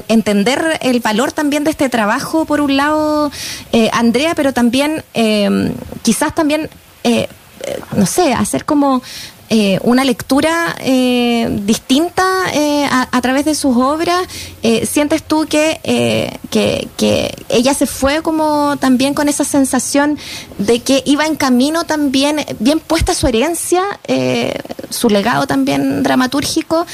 entender 0.08 0.78
el 0.80 1.00
valor 1.00 1.32
también 1.32 1.64
de 1.64 1.70
este 1.70 1.88
trabajo, 1.88 2.44
por 2.44 2.60
un 2.60 2.76
lado, 2.76 3.30
eh, 3.72 3.90
Andrea, 3.92 4.34
pero 4.34 4.52
también 4.52 5.04
eh, 5.14 5.72
quizás 6.02 6.34
también, 6.34 6.68
eh, 7.04 7.28
no 7.96 8.06
sé, 8.06 8.32
hacer 8.32 8.64
como 8.64 9.02
una 9.82 10.02
lectura 10.02 10.74
distinta 11.50 12.24
a, 12.90 13.20
través 13.20 13.44
de 13.44 13.54
sus 13.54 13.76
obras. 13.76 14.26
¿Sientes 14.84 15.22
tú 15.24 15.44
que, 15.46 15.78
que, 16.50 16.88
que, 16.96 17.34
ella 17.50 17.74
se 17.74 17.86
fue 17.86 18.22
como 18.22 18.78
también 18.78 19.12
con 19.12 19.28
esa 19.28 19.44
sensación 19.44 20.18
de 20.56 20.80
que 20.80 21.02
iba 21.04 21.26
en 21.26 21.36
camino 21.36 21.84
también, 21.84 22.42
bien 22.60 22.80
puesta 22.80 23.14
su 23.14 23.26
herencia, 23.26 23.82
su 24.88 25.10
legado 25.10 25.46
también 25.46 26.02
dramatúrgico? 26.02 26.86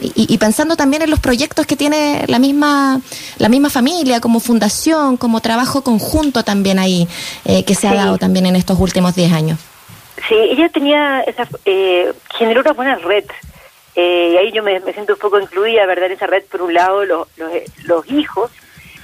Eh, 0.00 0.10
y, 0.14 0.38
pensando 0.38 0.76
también 0.76 1.02
en 1.02 1.10
los 1.10 1.20
proyectos 1.20 1.66
que 1.66 1.76
tiene 1.76 2.24
la 2.26 2.38
misma 2.38 3.00
la 3.38 3.48
misma 3.48 3.70
familia 3.70 4.20
como 4.20 4.40
fundación 4.40 5.16
como 5.16 5.40
trabajo 5.40 5.82
conjunto 5.82 6.42
también 6.42 6.78
ahí 6.78 7.06
eh, 7.44 7.64
que 7.64 7.74
se 7.74 7.88
ha 7.88 7.94
dado 7.94 8.18
también 8.18 8.46
en 8.46 8.56
estos 8.56 8.78
últimos 8.78 9.14
10 9.14 9.32
años. 9.32 9.58
Sí 10.28 10.34
ella 10.34 10.68
tenía 10.68 11.20
esa 11.20 11.46
eh, 11.64 12.12
generó 12.36 12.60
una 12.62 12.72
buena 12.72 12.96
red 12.96 13.24
y 13.96 14.36
ahí 14.36 14.50
yo 14.52 14.62
me, 14.62 14.80
siento 14.92 15.12
un 15.12 15.18
poco 15.18 15.38
incluida 15.38 15.84
verdad 15.84 16.06
en 16.06 16.12
esa 16.12 16.26
red 16.26 16.44
por 16.44 16.62
un 16.62 16.72
lado 16.72 17.04
los, 17.04 17.28
los, 17.36 17.50
los 17.84 18.10
hijos 18.10 18.50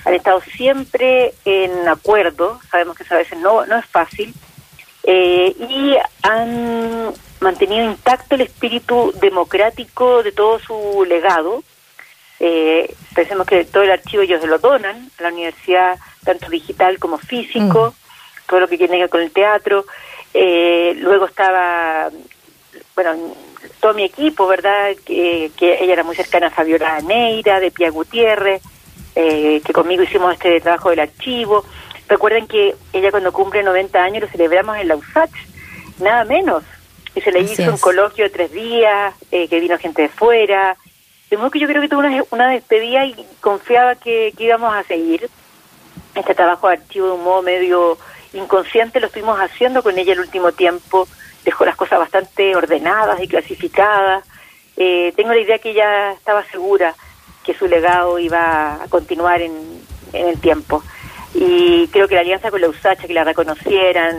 han 0.06 0.14
estado 0.14 0.40
siempre 0.56 1.34
en 1.44 1.86
acuerdo 1.88 2.60
sabemos 2.70 2.96
que 2.96 3.02
eso 3.02 3.14
a 3.14 3.18
veces 3.18 3.38
no 3.38 3.66
no 3.66 3.76
es 3.76 3.84
fácil 3.84 4.32
y 5.06 5.96
han 6.22 7.14
mantenido 7.40 7.84
intacto 7.84 8.34
el 8.34 8.42
espíritu 8.42 9.12
democrático 9.20 10.22
de 10.22 10.32
todo 10.32 10.58
su 10.58 11.04
legado. 11.06 11.62
Eh, 12.38 12.94
pensemos 13.14 13.46
que 13.46 13.64
todo 13.64 13.82
el 13.82 13.90
archivo 13.90 14.22
ellos 14.22 14.44
lo 14.44 14.58
donan 14.58 15.10
a 15.18 15.22
la 15.22 15.28
universidad, 15.28 15.98
tanto 16.24 16.50
digital 16.50 16.98
como 16.98 17.18
físico, 17.18 17.94
mm. 17.94 18.48
todo 18.48 18.60
lo 18.60 18.68
que 18.68 18.76
tiene 18.76 18.94
que 18.94 19.02
ver 19.02 19.10
con 19.10 19.22
el 19.22 19.30
teatro. 19.30 19.86
Eh, 20.34 20.94
luego 20.98 21.26
estaba, 21.26 22.10
bueno, 22.94 23.34
todo 23.80 23.94
mi 23.94 24.04
equipo, 24.04 24.46
¿verdad? 24.46 24.94
Que, 25.04 25.50
que 25.56 25.82
ella 25.82 25.94
era 25.94 26.04
muy 26.04 26.16
cercana 26.16 26.48
a 26.48 26.50
Fabiola 26.50 27.00
Neira, 27.00 27.60
de 27.60 27.70
Pia 27.70 27.90
Gutiérrez, 27.90 28.62
eh, 29.14 29.62
que 29.64 29.72
conmigo 29.72 30.02
hicimos 30.02 30.34
este 30.34 30.60
trabajo 30.60 30.90
del 30.90 31.00
archivo. 31.00 31.64
Recuerden 32.08 32.46
que 32.46 32.74
ella 32.92 33.10
cuando 33.10 33.32
cumple 33.32 33.62
90 33.62 34.02
años 34.02 34.22
lo 34.22 34.28
celebramos 34.28 34.76
en 34.78 34.88
la 34.88 34.96
USACH, 34.96 35.32
nada 35.98 36.24
menos 36.24 36.62
y 37.16 37.22
se 37.22 37.32
le 37.32 37.40
hizo 37.40 37.62
un 37.62 37.78
coloquio 37.78 38.24
de 38.24 38.30
tres 38.30 38.52
días, 38.52 39.14
eh, 39.32 39.48
que 39.48 39.58
vino 39.58 39.78
gente 39.78 40.02
de 40.02 40.08
fuera. 40.10 40.76
De 41.30 41.38
modo 41.38 41.50
que 41.50 41.58
yo 41.58 41.66
creo 41.66 41.80
que 41.80 41.88
tuvo 41.88 42.02
una, 42.30 42.50
despedida 42.50 43.06
y 43.06 43.26
confiaba 43.40 43.94
que, 43.94 44.34
íbamos 44.38 44.74
a 44.74 44.82
seguir. 44.84 45.28
Este 46.14 46.34
trabajo 46.34 46.68
de 46.68 46.74
archivo 46.74 47.06
de 47.06 47.12
un 47.14 47.24
modo 47.24 47.42
medio 47.42 47.98
inconsciente 48.34 49.00
lo 49.00 49.06
estuvimos 49.06 49.38
haciendo 49.40 49.82
con 49.82 49.98
ella 49.98 50.12
el 50.12 50.20
último 50.20 50.52
tiempo. 50.52 51.08
Dejó 51.42 51.64
las 51.64 51.76
cosas 51.76 51.98
bastante 51.98 52.54
ordenadas 52.54 53.18
y 53.22 53.28
clasificadas. 53.28 54.22
Eh, 54.76 55.14
tengo 55.16 55.32
la 55.32 55.40
idea 55.40 55.58
que 55.58 55.70
ella 55.70 56.12
estaba 56.12 56.44
segura 56.44 56.94
que 57.44 57.54
su 57.54 57.66
legado 57.66 58.18
iba 58.18 58.74
a 58.74 58.88
continuar 58.90 59.40
en, 59.40 59.52
en 60.12 60.28
el 60.28 60.38
tiempo. 60.38 60.82
Y 61.38 61.88
creo 61.88 62.08
que 62.08 62.14
la 62.14 62.22
alianza 62.22 62.50
con 62.50 62.60
la 62.60 62.68
USACH, 62.68 63.06
que 63.06 63.12
la 63.12 63.24
reconocieran 63.24 64.16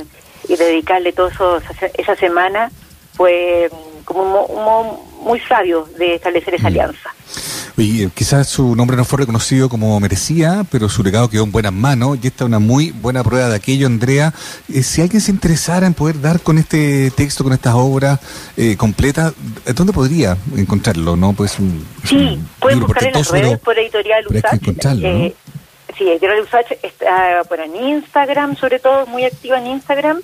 y 0.48 0.56
dedicarle 0.56 1.10
eso 1.10 1.62
esa 1.98 2.16
semana, 2.16 2.72
fue 3.16 3.70
como 4.06 4.46
un 4.46 4.64
modo 4.64 5.04
muy 5.22 5.40
sabio 5.42 5.88
de 5.98 6.16
establecer 6.16 6.56
esa 6.56 6.66
mm. 6.66 6.68
alianza. 6.68 7.10
Y 7.80 8.08
quizás 8.08 8.48
su 8.48 8.76
nombre 8.76 8.98
no 8.98 9.06
fue 9.06 9.20
reconocido 9.20 9.70
como 9.70 10.00
merecía, 10.00 10.66
pero 10.72 10.90
su 10.90 11.04
legado 11.04 11.30
quedó 11.30 11.44
en 11.44 11.52
buenas 11.52 11.74
manos 11.74 12.18
y 12.22 12.28
esta 12.28 12.44
es 12.44 12.48
una 12.48 12.58
muy 12.58 12.90
buena 12.90 13.24
prueba 13.24 13.50
de 13.50 13.56
aquello, 13.56 13.86
Andrea. 13.86 14.34
Eh, 14.74 14.82
si 14.82 15.02
alguien 15.02 15.22
se 15.22 15.30
interesara 15.30 15.86
en 15.86 15.94
poder 15.94 16.20
dar 16.20 16.40
con 16.40 16.58
este 16.58 17.12
texto, 17.12 17.44
con 17.44 17.54
estas 17.54 17.76
obras 17.76 18.20
eh, 18.58 18.76
completas, 18.78 19.34
¿dónde 19.76 19.94
podría 19.94 20.38
encontrarlo? 20.56 21.16
no 21.16 21.34
pues 21.34 21.58
Sí, 22.04 22.40
pueden 22.60 22.80
buscar 22.80 23.04
en 23.04 23.14
las 23.14 23.30
redes 23.30 23.60
por 23.60 23.78
Editorial 23.78 24.26
Usach. 24.28 24.60
Eh, 25.04 25.36
sí, 25.98 26.10
Editorial 26.10 26.42
Usach 26.42 26.72
está 26.84 27.44
bueno, 27.48 27.64
en 27.64 27.76
Instagram, 27.76 28.56
sobre 28.56 28.80
todo, 28.80 29.06
muy 29.08 29.26
activa 29.26 29.58
en 29.58 29.68
Instagram, 29.68 30.22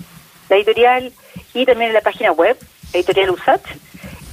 la 0.48 0.56
editorial, 0.56 1.12
y 1.52 1.66
también 1.66 1.90
en 1.90 1.94
la 1.94 2.00
página 2.00 2.32
web, 2.32 2.56
Editorial 2.92 3.30
Usach. 3.30 3.62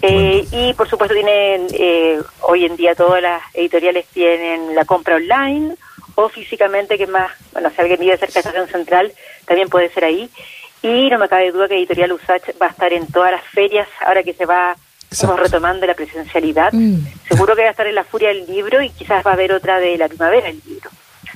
Eh, 0.03 0.47
y 0.51 0.73
por 0.73 0.89
supuesto 0.89 1.13
tienen, 1.13 1.67
eh, 1.73 2.19
hoy 2.41 2.65
en 2.65 2.75
día 2.75 2.95
todas 2.95 3.21
las 3.21 3.43
editoriales 3.53 4.07
tienen 4.07 4.73
la 4.73 4.83
compra 4.83 5.15
online 5.15 5.75
o 6.15 6.27
físicamente, 6.29 6.97
que 6.97 7.07
más, 7.07 7.31
bueno, 7.53 7.69
si 7.69 7.81
alguien 7.81 7.99
vive 7.99 8.17
cerca 8.17 8.33
de 8.33 8.39
Estación 8.39 8.67
Central, 8.67 9.13
también 9.45 9.69
puede 9.69 9.89
ser 9.89 10.05
ahí. 10.05 10.29
Y 10.81 11.09
no 11.11 11.19
me 11.19 11.29
cabe 11.29 11.51
duda 11.51 11.67
que 11.67 11.77
Editorial 11.77 12.13
Usach 12.13 12.49
va 12.59 12.67
a 12.67 12.69
estar 12.69 12.91
en 12.91 13.05
todas 13.07 13.31
las 13.31 13.43
ferias, 13.43 13.87
ahora 14.03 14.23
que 14.23 14.33
se 14.33 14.45
va 14.45 14.75
retomando 15.37 15.85
la 15.85 15.93
presencialidad. 15.93 16.71
Mm. 16.71 17.05
Seguro 17.27 17.55
que 17.55 17.61
va 17.61 17.67
a 17.67 17.71
estar 17.71 17.87
en 17.87 17.95
la 17.95 18.03
Furia 18.03 18.29
del 18.29 18.47
Libro 18.47 18.81
y 18.81 18.89
quizás 18.89 19.25
va 19.25 19.31
a 19.31 19.33
haber 19.33 19.51
otra 19.51 19.79
de 19.79 19.97
la 19.97 20.07
primavera 20.07 20.47
del 20.47 20.61
libro. 20.65 20.89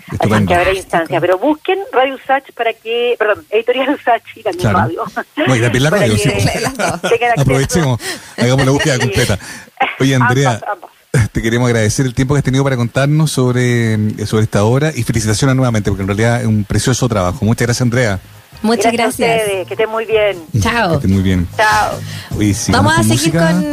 Así 0.07 0.45
que 0.45 0.53
habrá 0.53 0.73
instancia. 0.73 1.19
Pero 1.19 1.37
busquen 1.37 1.79
Radio 1.91 2.15
Usach 2.15 2.51
para 2.53 2.73
que, 2.73 3.15
perdón, 3.17 3.45
Editorial 3.49 3.89
Usach 3.95 4.23
y 4.35 4.43
también 4.43 4.73
radio. 4.73 5.03
No, 5.47 5.55
y 5.55 5.61
también 5.61 5.83
la 5.83 5.89
radio, 5.89 6.17
sí. 6.17 6.29
Aprovechemos, 7.37 7.99
hagamos 8.37 8.65
la 8.65 8.71
búsqueda 8.71 8.99
completa. 8.99 9.39
Oye, 9.99 10.15
Andrea. 10.15 10.61
Te 11.31 11.41
queremos 11.41 11.67
agradecer 11.67 12.05
el 12.05 12.13
tiempo 12.13 12.33
que 12.33 12.39
has 12.39 12.43
tenido 12.43 12.61
para 12.65 12.75
contarnos 12.75 13.31
sobre, 13.31 14.25
sobre 14.25 14.43
esta 14.43 14.65
obra 14.65 14.91
y 14.93 15.03
felicitaciones 15.03 15.55
nuevamente, 15.55 15.89
porque 15.89 16.01
en 16.01 16.09
realidad 16.09 16.41
es 16.41 16.47
un 16.47 16.65
precioso 16.65 17.07
trabajo. 17.07 17.45
Muchas 17.45 17.67
gracias, 17.67 17.81
Andrea. 17.81 18.19
Muchas 18.61 18.91
gracias. 18.91 19.41
que 19.67 19.73
estén 19.73 19.89
muy 19.89 20.05
bien. 20.05 20.37
Chao. 20.59 20.89
Que 20.89 20.95
estén 20.95 21.11
muy 21.13 21.23
bien. 21.23 21.47
Chao. 21.55 21.99
Vamos 22.69 22.97
a 22.97 23.03
seguir 23.03 23.31
con 23.31 23.63